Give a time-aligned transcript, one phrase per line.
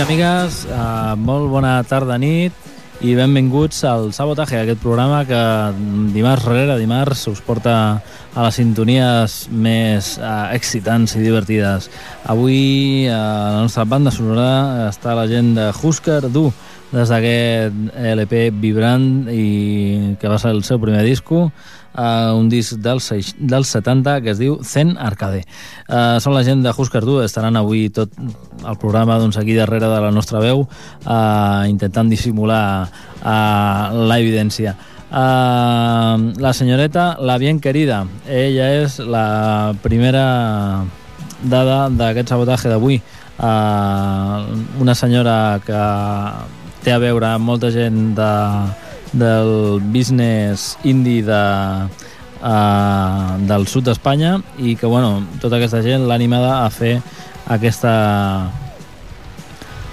[0.00, 2.54] I amigues, uh, molt bona tarda nit
[3.04, 5.40] i benvinguts al Sabotaje, aquest programa que
[6.14, 11.90] dimarts rere dimarts us porta a les sintonies més uh, excitants i divertides.
[12.32, 12.62] Avui
[13.10, 16.46] uh, a la nostra banda sonora està la gent de Husker Du,
[16.94, 21.50] des d'aquest LP vibrant i que va ser el seu primer disco
[21.94, 25.42] uh, un disc dels, dels 70 que es diu Zen Arcade.
[25.88, 29.88] Uh, són la gent de Husker Du, estaran avui tot el programa doncs, aquí darrere
[29.90, 34.76] de la nostra veu uh, intentant dissimular uh, la evidència.
[35.10, 40.84] Uh, la senyoreta La Bien Querida, ella és la primera
[41.42, 43.00] dada d'aquest sabotatge d'avui.
[43.40, 44.44] Uh,
[44.78, 45.80] una senyora que
[46.84, 48.30] té a veure amb molta gent de,
[49.12, 51.42] del business indie de,
[52.42, 56.98] uh, del sud d'Espanya i que bueno, tota aquesta gent l'ha animada a fer
[57.50, 57.94] aquesta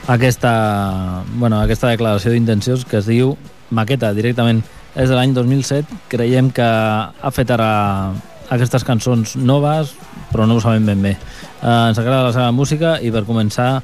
[0.07, 3.35] aquesta, bueno, aquesta declaració d'intencions que es diu
[3.75, 4.63] maqueta directament.
[4.95, 8.13] És de l'any 2007 creiem que ha fet ara
[8.49, 9.91] aquestes cançons noves
[10.31, 11.15] però no ho sabem ben bé.
[11.61, 13.81] Uh, ens agrada la seva música i per començar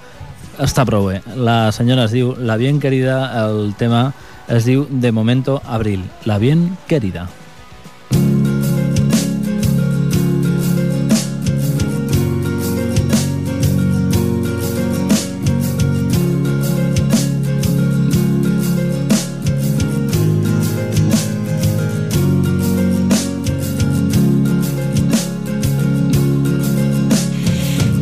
[0.63, 1.21] està prou bé.
[1.35, 4.11] La senyora es diu La Bien Querida el tema
[4.57, 7.29] es De Momento Abril, la bien querida.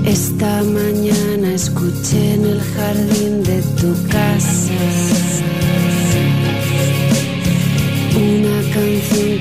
[0.06, 5.21] Esta mañana escuché en el jardín de tu casa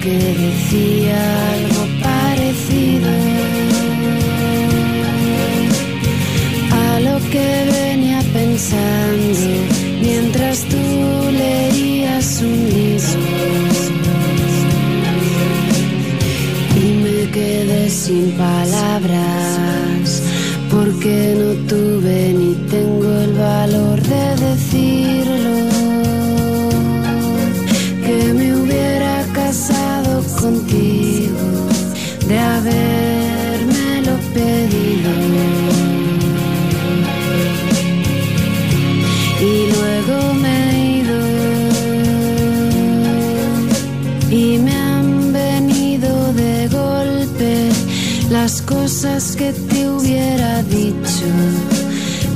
[0.02, 1.18] que decía
[1.54, 3.10] algo parecido.
[6.72, 9.50] A lo que venía pensando
[10.00, 10.82] mientras tú
[11.30, 13.20] leías un libro.
[16.82, 20.22] Y me quedé sin palabras
[20.70, 22.39] porque no tuve ni
[49.02, 51.24] cosas que te hubiera dicho,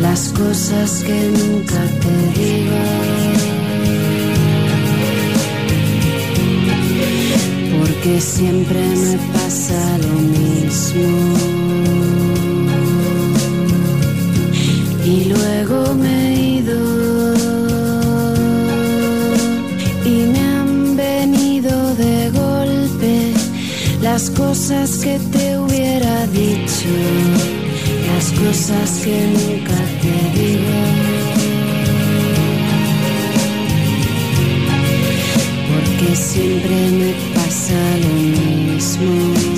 [0.01, 3.35] las cosas que nunca te digo.
[8.03, 11.09] que siempre me pasa lo mismo.
[15.07, 16.24] Y luego me
[24.15, 26.89] las cosas que te hubiera dicho,
[28.07, 30.79] las cosas que nunca te digo.
[35.69, 38.15] Porque siempre me pasa lo
[38.77, 39.54] mismo.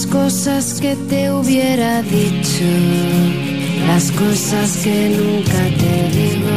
[0.00, 2.64] Las cosas que te hubiera dicho,
[3.86, 6.56] las cosas que nunca te digo.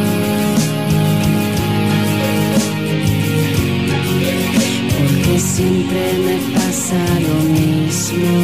[4.96, 8.43] Porque siempre me pasa lo mismo.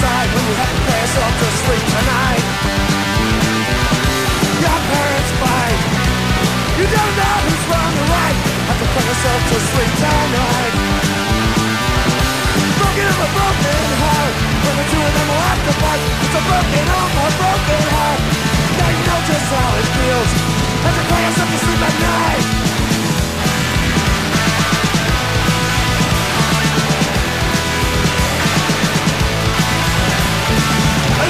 [0.00, 2.44] Inside when you have to pay yourself to sleep tonight.
[4.64, 5.80] Your parents fight.
[6.80, 8.38] You don't know who's wrong or right.
[8.64, 10.72] Have to put yourself to sleep tonight.
[12.80, 14.34] Broken of a broken heart.
[14.64, 16.00] When the two of them will have to fight.
[16.00, 18.20] It's a broken home, a broken heart.
[18.80, 20.30] Now you know just how it feels.
[20.80, 22.69] Have to cry yourself to sleep at night.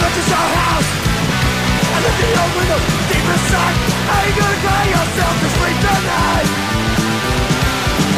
[0.01, 0.91] Looked at your house.
[1.93, 3.77] I looked at your windows deep inside.
[4.09, 6.49] How you gonna cry yourself to sleep tonight?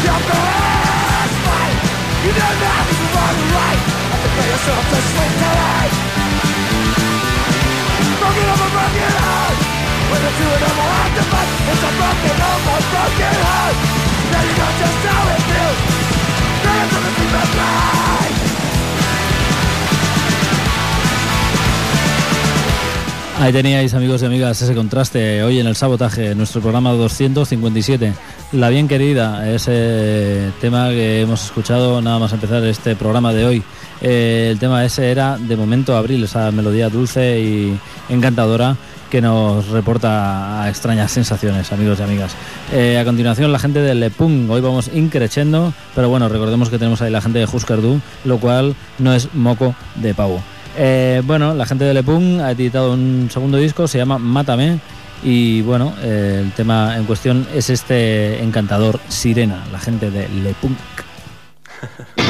[0.06, 1.76] Your best fight.
[2.22, 3.80] You don't know if it's wrong or right.
[4.12, 5.94] Have to cry yourself to sleep tonight.
[8.22, 9.58] Broken a broken heart.
[10.10, 12.52] When the two of them will have to fight, it's a broken a
[12.92, 13.76] broken heart.
[14.30, 15.78] Now you know just how it feels.
[16.62, 18.21] Cry yourself to sleep at night.
[23.42, 28.12] Ahí teníais, amigos y amigas, ese contraste hoy en el sabotaje, nuestro programa 257.
[28.52, 33.62] La bien querida, ese tema que hemos escuchado nada más empezar este programa de hoy.
[34.00, 37.76] Eh, el tema ese era de momento Abril, esa melodía dulce y
[38.08, 38.76] encantadora
[39.10, 42.36] que nos reporta a extrañas sensaciones, amigos y amigas.
[42.72, 44.48] Eh, a continuación, la gente de Le Pung.
[44.50, 48.38] Hoy vamos increchendo, pero bueno, recordemos que tenemos ahí la gente de Husker Du, lo
[48.38, 50.40] cual no es moco de pavo.
[50.76, 54.80] Eh, bueno, la gente de Lepung ha editado un segundo disco, se llama Mátame.
[55.24, 60.78] Y bueno, eh, el tema en cuestión es este encantador Sirena, la gente de Lepunk.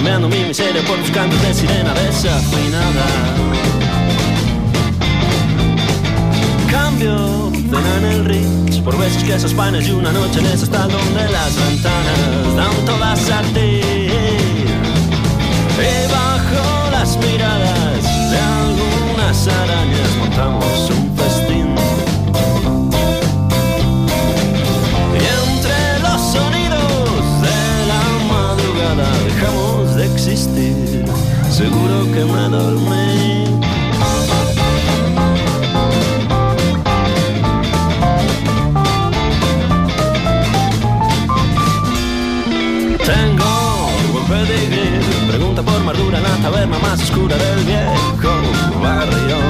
[0.00, 3.04] cambiando mi miseria por tus cantos de sirena desafinada.
[6.70, 11.54] Cambio en el Ritz por besos, quesos, panes y una noche en ese donde las
[11.54, 13.82] ventanas dan todas a ti.
[15.76, 21.09] Y bajo las miradas de algunas arañas montamos un
[31.60, 33.44] Seguro que me dormí.
[43.04, 49.49] Tengo buen pedigrí, pregunta por Mardura en la taberna más oscura del viejo barrio.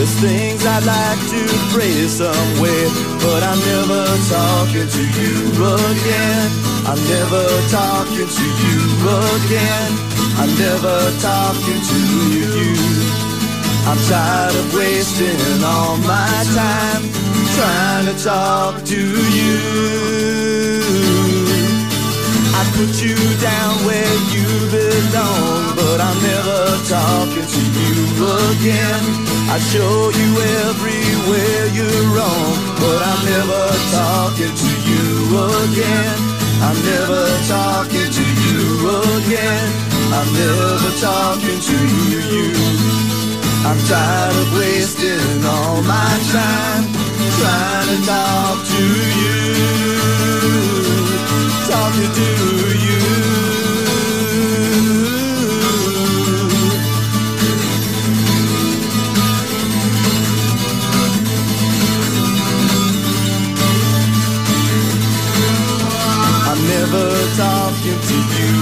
[0.00, 1.44] There's things I'd like to
[1.76, 2.88] pray phrase somewhere,
[3.20, 4.00] but I'm never
[4.32, 6.48] talking to you again.
[6.88, 8.80] I'm never talking to you
[9.36, 9.92] again.
[10.40, 12.00] I'm never talking to
[12.32, 12.48] you.
[13.84, 17.04] I'm tired of wasting all my time
[17.60, 19.00] trying to talk to
[19.36, 20.89] you.
[22.60, 26.60] I put you down where you belong, but I'm never
[26.92, 28.04] talking to you
[28.52, 29.00] again.
[29.48, 30.28] I show you
[30.68, 33.64] everywhere you're wrong, but I'm never
[33.96, 35.08] talking to you
[35.64, 36.16] again.
[36.60, 38.60] I'm never talking to you
[39.16, 39.68] again.
[40.12, 41.78] I'm never talking to
[42.12, 42.52] you.
[43.64, 46.84] I'm tired of wasting all my time
[47.40, 48.84] trying to talk to
[49.16, 49.99] you
[51.70, 52.28] talking to
[52.84, 53.00] you.
[66.50, 67.06] I'm never
[67.38, 68.52] talking to you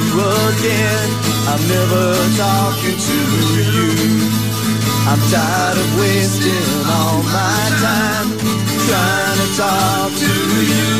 [0.52, 1.08] again.
[1.48, 2.04] I'm never
[2.36, 3.18] talking to
[3.56, 3.88] you.
[5.08, 8.28] I'm tired of wasting all my time
[8.86, 10.32] trying to talk to
[10.70, 10.97] you.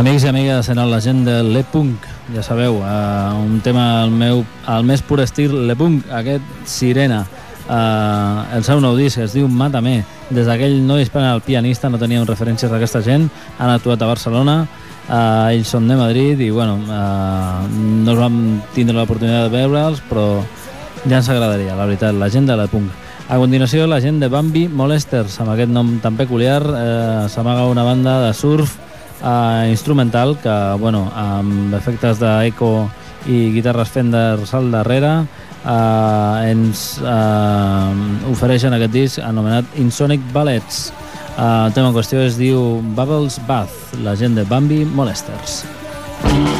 [0.00, 4.38] Amics i amigues, en la gent de l'E-Punk, ja sabeu, uh, un tema al, meu,
[4.64, 7.18] al més pur estil l'E-Punk, aquest Sirena.
[7.66, 9.98] Uh, el seu nou disc es diu Mátame.
[10.32, 13.28] Des d'aquell no dispara el pianista, no teníem referències d'aquesta gent,
[13.58, 18.42] han actuat a Barcelona, uh, ells són de Madrid i bueno, uh, no vam
[18.72, 20.30] tindre l'oportunitat de veure'ls, però
[21.04, 22.88] ja ens agradaria, la veritat, la gent de l'E-Punk.
[23.28, 27.84] A continuació, la gent de Bambi Molesters, amb aquest nom tan peculiar, eh, s'amaga una
[27.84, 28.80] banda de surf
[29.22, 32.88] eh, instrumental que, bueno, amb efectes d'eco
[33.28, 40.88] i guitarres Fender al darrere eh, ens eh, ofereixen aquest disc anomenat Insonic Ballets.
[41.36, 45.64] Eh, el tema en qüestió es diu Bubbles Bath, la gent de Bambi Molesters.
[46.20, 46.59] Thank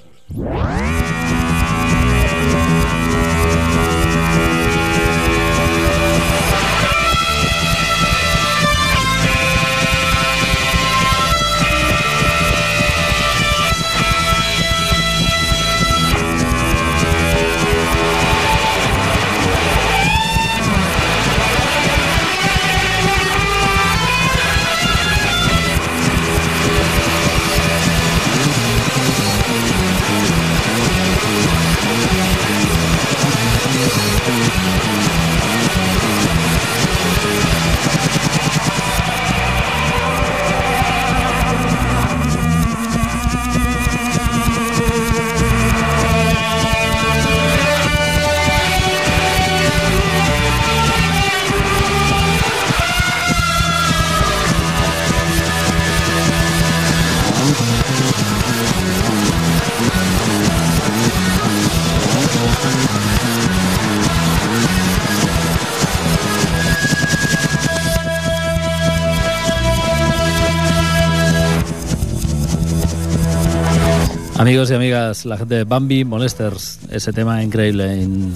[74.51, 78.33] Amigos y amigas, la gente de Bambi Molesters, ese tema increíble en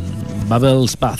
[0.48, 1.20] Bubbles Path,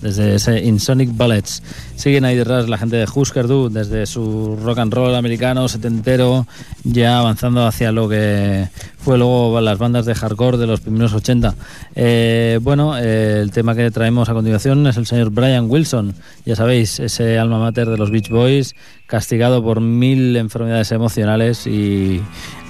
[0.00, 1.60] desde ese Insonic Ballets.
[1.96, 6.46] Siguen ahí detrás la gente de Husker Du, desde su rock and roll americano, setentero,
[6.84, 11.54] ya avanzando hacia lo que fue luego las bandas de hardcore de los primeros 80.
[11.94, 16.54] Eh, bueno, eh, el tema que traemos a continuación es el señor Brian Wilson, ya
[16.54, 18.74] sabéis, ese alma mater de los Beach Boys,
[19.06, 22.20] castigado por mil enfermedades emocionales y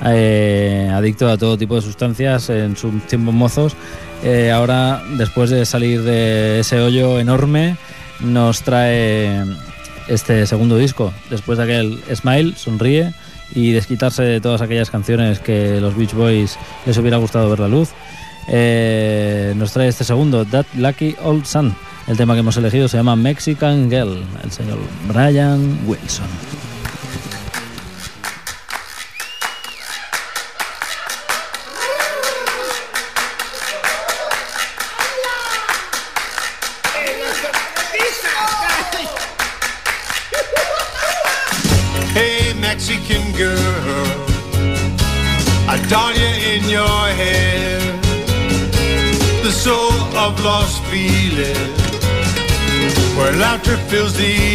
[0.04, 3.74] eh, adicto a todo tipo de sustancias en sus tiempos mozos.
[4.52, 7.76] Ahora, después de salir de ese hoyo enorme,
[8.20, 9.44] nos trae
[10.09, 11.12] este segundo disco.
[11.31, 13.12] Después de aquel Smile, sonríe
[13.55, 17.68] y desquitarse de todas aquellas canciones que los Beach Boys les hubiera gustado ver la
[17.68, 17.90] luz.
[18.48, 21.74] Eh, nos trae este segundo, That Lucky Old Sun.
[22.07, 26.65] El tema que hemos elegido se llama Mexican Girl, el señor Brian Wilson.
[53.88, 54.45] Fills the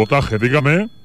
[0.00, 0.99] Sabotaje, dígame.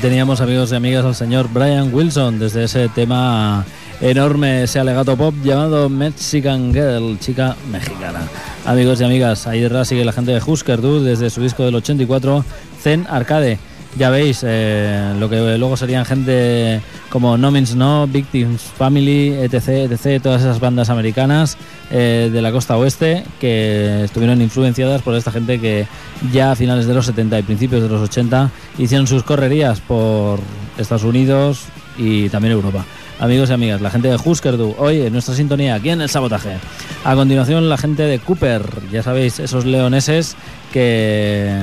[0.00, 3.64] Teníamos, amigos y amigas, al señor Brian Wilson desde ese tema
[4.00, 8.20] enorme, ese alegato pop llamado Mexican Girl, chica mexicana.
[8.64, 11.74] Amigos y amigas, ahí detrás sigue la gente de Husker Du desde su disco del
[11.74, 12.44] 84,
[12.82, 13.58] Zen Arcade.
[13.96, 19.90] Ya veis, eh, lo que luego serían gente como No Means No, Victims Family, etc.,
[19.90, 21.56] etc., todas esas bandas americanas
[21.90, 25.88] eh, de la costa oeste que estuvieron influenciadas por esta gente que
[26.32, 30.38] ya a finales de los 70 y principios de los 80 hicieron sus correrías por
[30.78, 31.64] Estados Unidos
[31.98, 32.84] y también Europa.
[33.20, 36.08] Amigos y amigas, la gente de Husker Du, hoy en nuestra sintonía, aquí en el
[36.08, 36.56] sabotaje.
[37.04, 40.36] A continuación, la gente de Cooper, ya sabéis, esos leoneses
[40.72, 41.54] que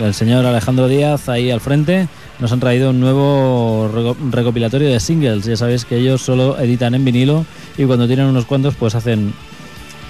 [0.00, 5.00] el señor Alejandro Díaz ahí al frente nos han traído un nuevo reco- recopilatorio de
[5.00, 5.44] singles.
[5.44, 7.44] Ya sabéis que ellos solo editan en vinilo
[7.76, 9.34] y cuando tienen unos cuantos, pues hacen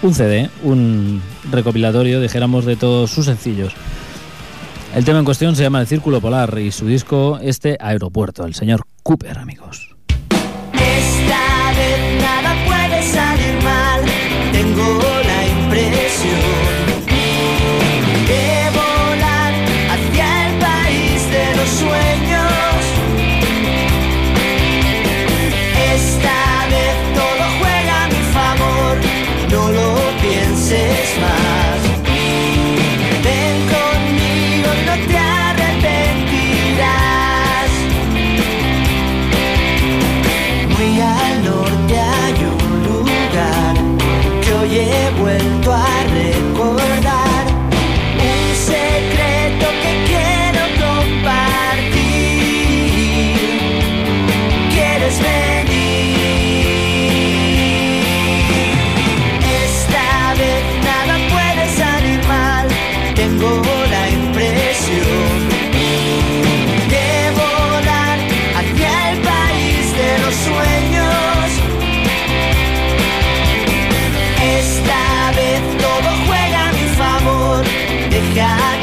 [0.02, 3.72] un CD, un recopilatorio, dijéramos, de todos sus sencillos.
[4.94, 8.54] El tema en cuestión se llama El Círculo Polar y su disco, este Aeropuerto, el
[8.54, 9.91] señor Cooper, amigos.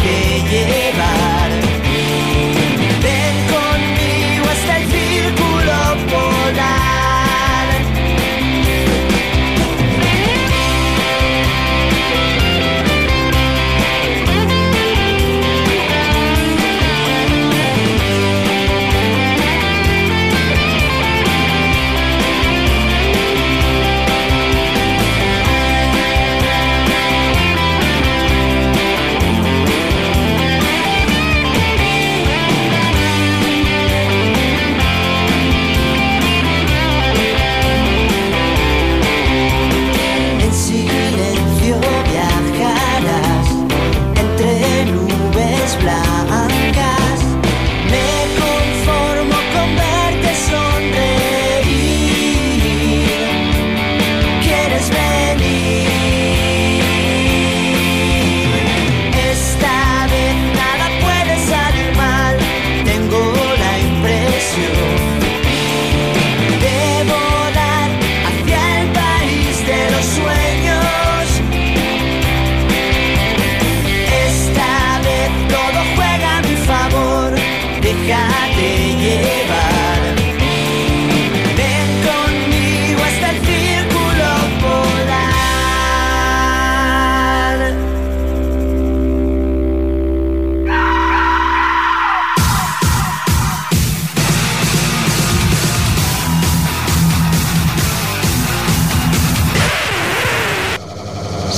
[0.05, 0.88] yeah, yeah.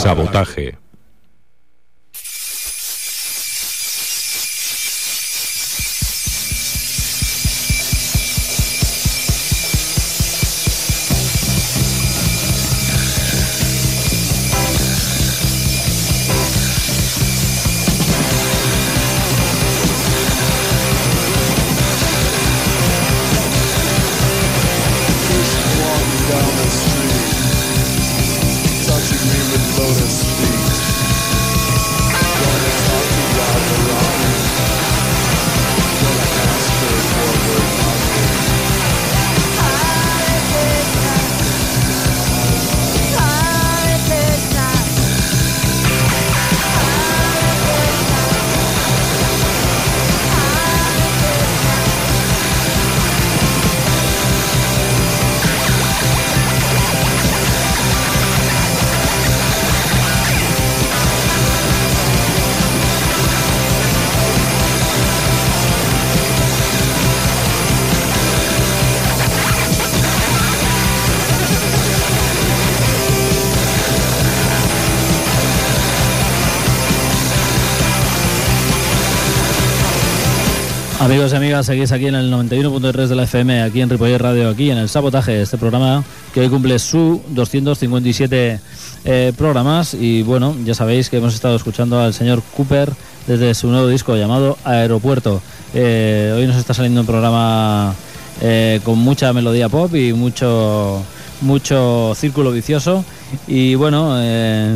[0.01, 0.77] Sabotaje.
[81.21, 84.49] Amigos y amigas, seguís aquí en el 91.3 de la FM, aquí en Ripollet Radio,
[84.49, 86.03] aquí en el Sabotaje, este programa
[86.33, 88.59] que hoy cumple su 257
[89.05, 92.91] eh, programas y bueno, ya sabéis que hemos estado escuchando al señor Cooper
[93.27, 95.43] desde su nuevo disco llamado Aeropuerto.
[95.75, 97.93] Eh, hoy nos está saliendo un programa
[98.41, 101.03] eh, con mucha melodía pop y mucho
[101.41, 103.05] mucho círculo vicioso
[103.47, 104.75] y bueno, eh,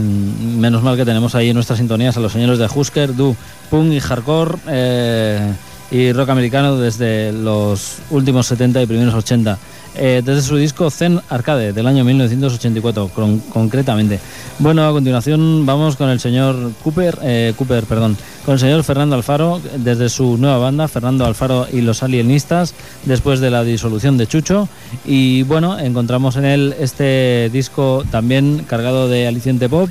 [0.58, 3.36] menos mal que tenemos ahí en nuestras sintonías a los señores de Husker, Du,
[3.72, 5.54] Punk y Hardcore eh,
[5.92, 9.58] y rock americano desde los últimos 70 y primeros 80.
[9.98, 14.20] eh, desde su disco Zen Arcade del año 1984, con- concretamente.
[14.60, 19.16] Bueno, a continuación vamos con el señor Cooper, eh, Cooper, perdón, con el señor Fernando
[19.16, 22.74] Alfaro, desde su nueva banda, Fernando Alfaro y los Alienistas,
[23.06, 24.68] después de la disolución de Chucho.
[25.06, 29.90] Y bueno, encontramos en él este disco también cargado de aliciente pop,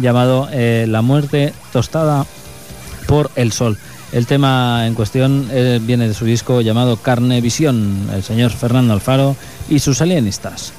[0.00, 2.24] llamado eh, La muerte tostada
[3.06, 3.76] por el sol.
[4.12, 8.92] El tema en cuestión eh, viene de su disco llamado Carne Visión, el señor Fernando
[8.92, 9.36] Alfaro
[9.70, 10.74] y sus alienistas.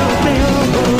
[0.00, 0.99] Lo peor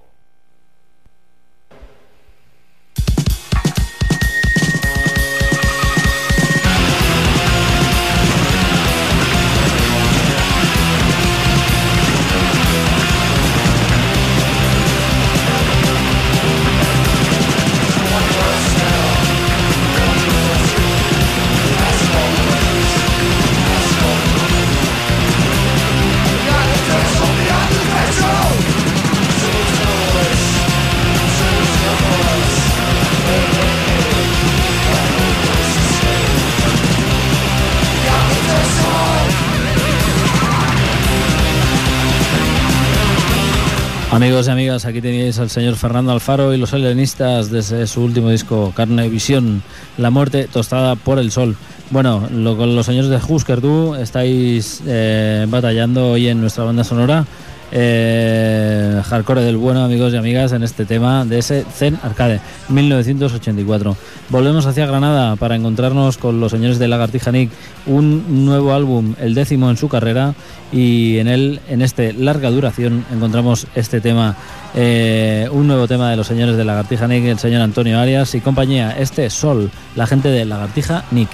[44.31, 48.29] Amigos y amigas, aquí tenéis al señor Fernando Alfaro y los alienistas desde su último
[48.29, 49.61] disco, Carne Visión,
[49.97, 51.57] La muerte tostada por el sol.
[51.89, 56.85] Bueno, lo, con los señores de Husker Du estáis eh, batallando hoy en nuestra banda
[56.85, 57.25] sonora.
[57.71, 63.95] Eh, hardcore del bueno, amigos y amigas, en este tema de ese Zen Arcade 1984.
[64.29, 67.51] Volvemos hacia Granada para encontrarnos con los señores de Lagartija Nick,
[67.85, 70.33] un nuevo álbum, el décimo en su carrera,
[70.71, 74.35] y en él, en este larga duración, encontramos este tema,
[74.75, 78.41] eh, un nuevo tema de los señores de Lagartija Nick, el señor Antonio Arias y
[78.41, 81.29] compañía, este Sol, la gente de Lagartija Nick.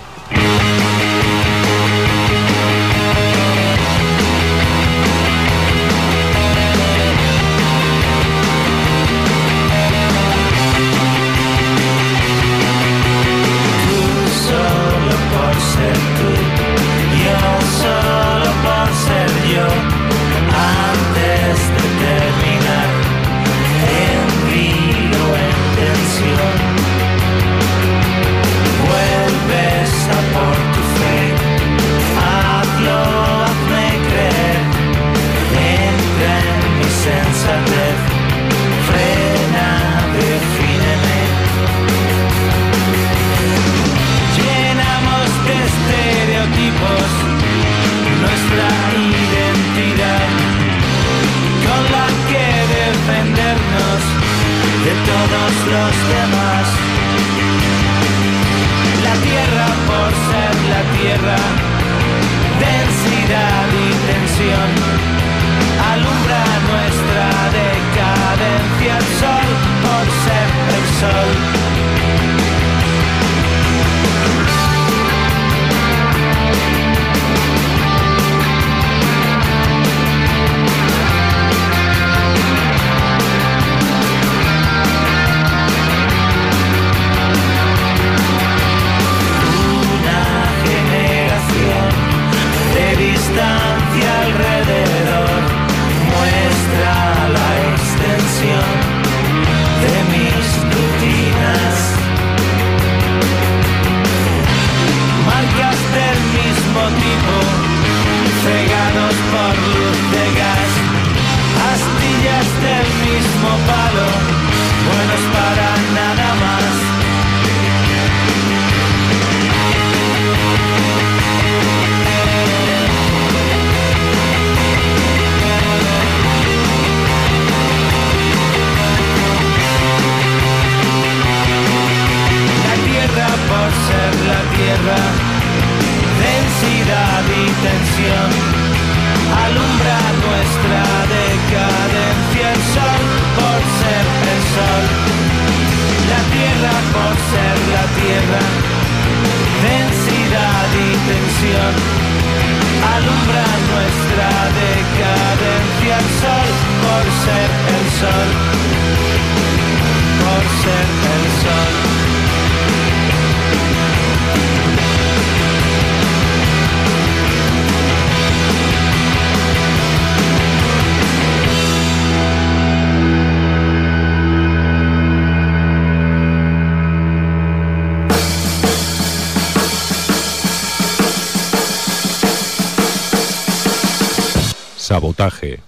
[184.87, 185.59] Sabotaje.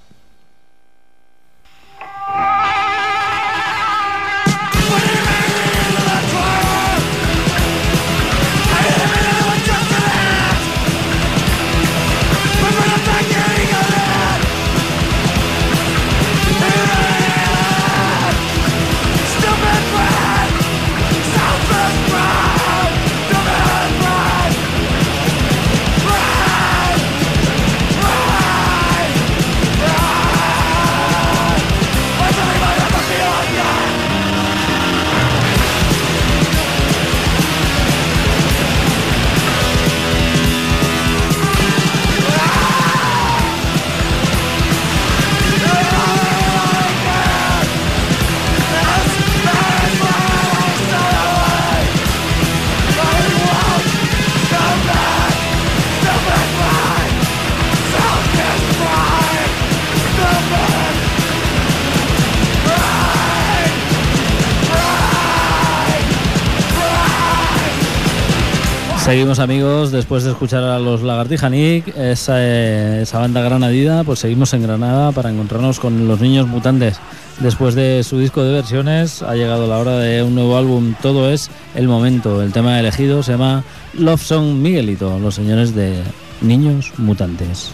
[69.09, 74.19] Seguimos amigos, después de escuchar a los Lagartija Nick, esa, eh, esa banda granadina, pues
[74.19, 76.99] seguimos en Granada para encontrarnos con los niños mutantes.
[77.39, 81.31] Después de su disco de versiones ha llegado la hora de un nuevo álbum, todo
[81.31, 82.43] es el momento.
[82.43, 83.63] El tema elegido se llama
[83.95, 86.03] Love Song Miguelito, los señores de
[86.41, 87.73] Niños Mutantes.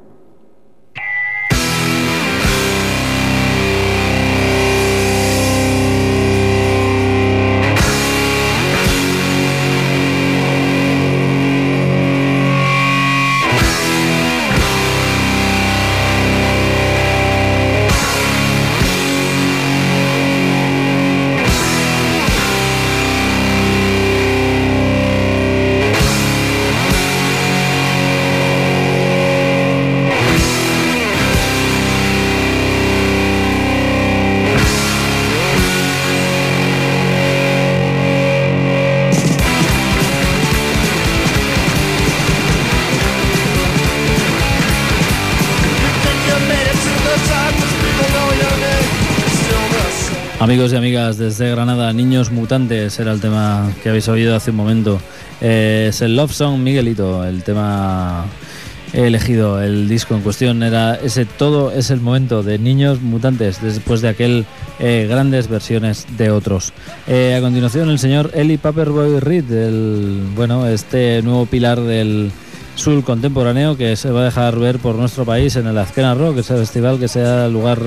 [50.41, 54.57] Amigos y amigas desde Granada, Niños Mutantes era el tema que habéis oído hace un
[54.57, 54.99] momento.
[55.39, 58.25] Eh, es el Love Song Miguelito, el tema
[58.91, 59.61] elegido.
[59.61, 64.09] El disco en cuestión era ese Todo es el momento de Niños Mutantes, después de
[64.09, 64.47] aquel
[64.79, 66.73] eh, grandes versiones de otros.
[67.05, 72.31] Eh, a continuación, el señor Eli Paperboy Reed, el, bueno, este nuevo pilar del
[72.81, 76.39] Sul contemporáneo que se va a dejar ver por nuestro país en el Azkena Rock,
[76.39, 77.77] ese festival que se da lugar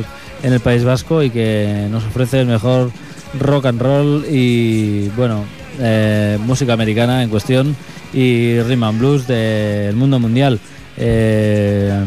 [0.45, 2.93] en el País Vasco y que nos ofrece el mejor
[3.41, 5.47] rock and roll y bueno
[5.81, 7.75] eh, música americana en cuestión
[8.13, 10.61] y rhythm and blues del mundo mundial.
[10.97, 12.05] Eh,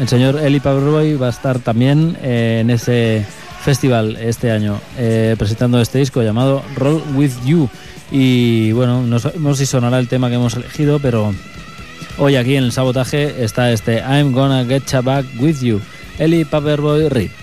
[0.00, 3.26] el señor Eli Paperboy va a estar también eh, en ese
[3.62, 7.68] festival este año eh, presentando este disco llamado Roll With You
[8.10, 11.34] y bueno, no sabemos si sonará el tema que hemos elegido, pero
[12.18, 15.80] hoy aquí en el sabotaje está este I'm Gonna Get Ya Back With You,
[16.18, 17.41] Eli Paperboy Reed.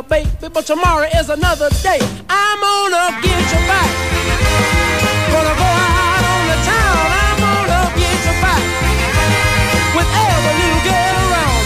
[0.00, 1.98] Now, baby, but tomorrow is another day.
[2.28, 3.90] I'm gonna get you back.
[5.32, 8.64] Gonna go out on the town, I'm gonna get you back.
[9.96, 11.64] With every little girl around.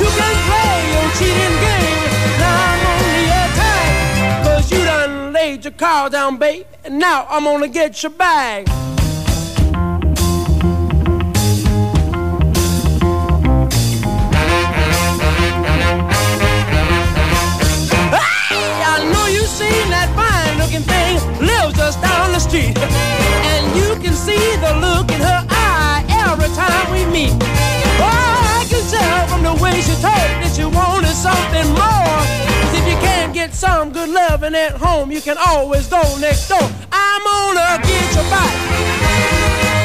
[0.00, 2.02] You can play your cheating game.
[2.42, 4.44] Now I'm on the attack.
[4.44, 6.66] Cause you done laid your car down, babe.
[6.84, 8.68] And now I'm gonna get your bag.
[20.68, 22.76] Looking thing lives just down the street.
[22.76, 27.32] And you can see the look in her eye every time we meet.
[28.00, 32.20] Oh, I can tell from the way she talk that she wanted something more.
[32.60, 36.48] 'Cause if you can't get some good loving at home, you can always go next
[36.48, 36.68] door.
[36.92, 38.54] I'm gonna get you back.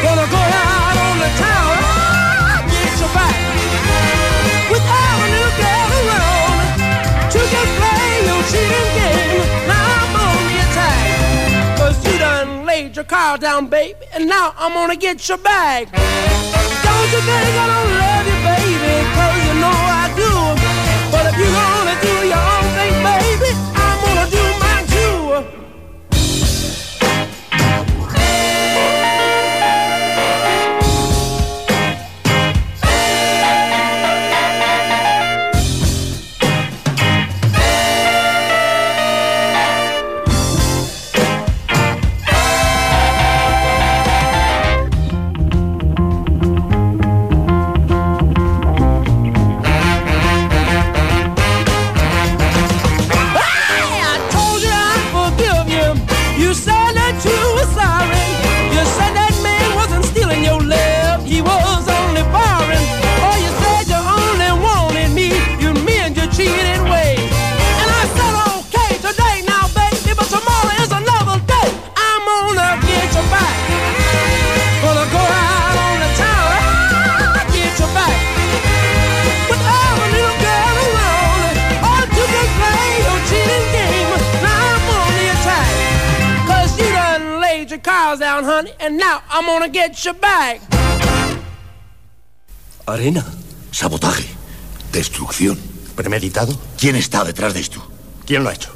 [0.04, 1.74] Gonna go out on the town.
[1.80, 3.36] ah, Get you back.
[4.72, 6.56] With every little girl around.
[7.36, 8.93] You can play your cheating
[12.74, 14.05] laid your car down, baby.
[14.13, 15.84] And now I'm gonna get your bag.
[15.91, 18.95] Don't you think I don't love you, baby?
[19.15, 20.32] Cause you know I do.
[21.13, 22.62] But if you're gonna do your own
[89.30, 90.61] I'm gonna get you back.
[92.86, 93.26] Arena.
[93.72, 94.26] Sabotaje.
[94.91, 95.57] Destrucción.
[95.95, 96.57] ¿Premeditado?
[96.78, 97.86] ¿Quién está detrás de esto?
[98.26, 98.72] ¿Quién lo ha hecho?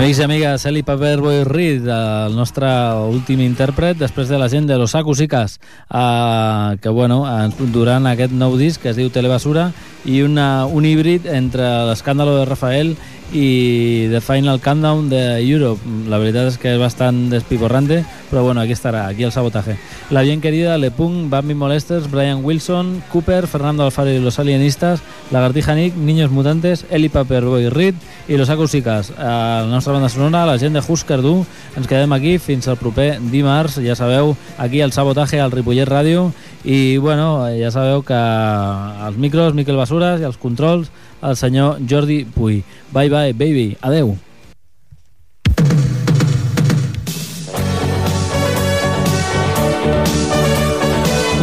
[0.00, 2.70] Amics i amigues, Eli Paperboy Reed, el nostre
[3.04, 5.58] últim intèrpret, després de la gent de Los Acusicas,
[5.92, 9.66] eh, que bueno, ens duran aquest nou disc que es diu Telebasura
[10.08, 12.94] i una, un híbrid entre l'escàndalo de Rafael
[13.32, 15.80] The Final Countdown de Europe.
[16.08, 19.76] La veritat és que és bastant despiporrante, però bueno, aquí estarà, aquí el sabotaje.
[20.10, 25.00] La bien querida, Le Punk, Bambi Molesters, Brian Wilson, Cooper, Fernando Alfaro y los Alienistas,
[25.30, 27.94] Lagartija Nick, Niños Mutantes, Eli Paperboy Reed
[28.28, 29.12] i Los Acúsicas.
[29.18, 31.46] A la nostra banda sonora, la gent de Husker Du.
[31.76, 36.32] Ens quedem aquí fins al proper dimarts, ja sabeu, aquí al sabotaje al Ripollet Ràdio
[36.64, 40.90] i bueno, ja sabeu que els micros, Miquel Basures i els controls,
[41.22, 42.62] el senyor Jordi Puy.
[42.92, 43.76] Bye bye, baby.
[43.80, 44.16] Adeu.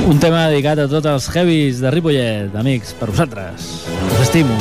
[0.08, 3.68] Un tema dedicat a tots els heavies de Ripollet, amics, per vosaltres.
[4.14, 4.56] Us estimo.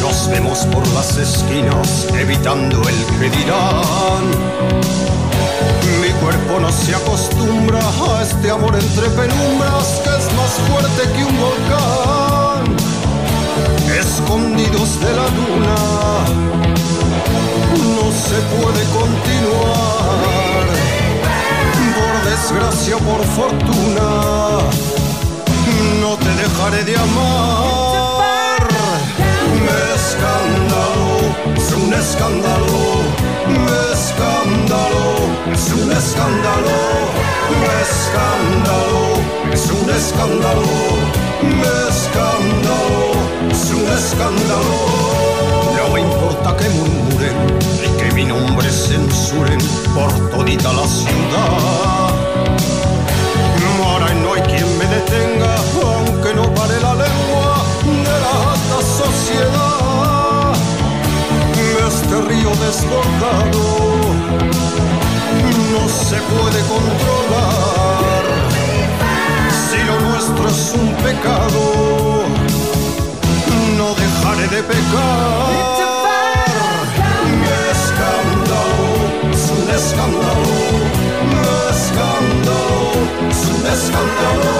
[0.00, 4.24] Nos vemos por las esquinas, evitando el que dirán.
[6.00, 11.24] Mi cuerpo no se acostumbra a este amor entre penumbras que es más fuerte que
[11.24, 12.76] un volcán.
[13.98, 15.76] Escondidos de la luna,
[17.96, 20.66] no se puede continuar.
[21.96, 24.08] Por desgracia por fortuna,
[26.00, 27.95] no te dejaré de amar.
[31.54, 32.66] Es un escándalo,
[33.92, 35.04] escándalo,
[35.52, 36.78] es un escándalo,
[37.82, 39.02] escándalo,
[39.52, 40.68] es un escándalo,
[41.88, 43.02] escándalo,
[43.50, 44.76] es un escándalo.
[45.76, 47.36] No me importa que murmuren
[47.84, 49.58] y que mi nombre censuren
[49.94, 52.16] por todita la ciudad.
[53.84, 60.15] Ahora no hay quien me detenga, aunque no pare la lengua de la alta sociedad
[62.22, 64.06] río desbordado
[65.72, 68.24] no se puede controlar.
[69.68, 71.62] Si lo nuestro es un pecado,
[73.76, 75.46] no dejaré de pecar.
[77.38, 78.88] Mi escándalo
[79.32, 80.56] es un escándalo,
[81.30, 81.40] mi
[81.74, 82.70] escándalo
[83.30, 84.52] es un escándalo,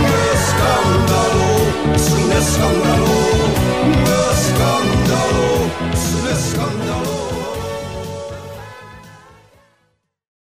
[0.00, 1.48] mi escándalo
[1.94, 4.21] es un escándalo.
[5.12, 7.11] ダロスレスカンダロ